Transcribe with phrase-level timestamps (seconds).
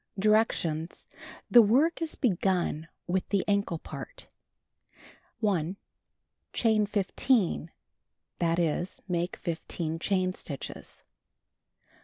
[0.17, 1.05] Directions:
[1.51, 4.25] The work is begun with the ankle part.
[5.41, 5.77] 1.
[6.53, 7.69] Chain 15;
[8.39, 11.03] that is, make 15 chain stitches.